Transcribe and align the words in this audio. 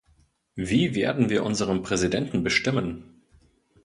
Wie 0.55 0.95
werden 0.95 1.29
wir 1.29 1.43
unseren 1.43 1.83
Präsidenten 1.83 2.41
bestimmen? 2.41 3.21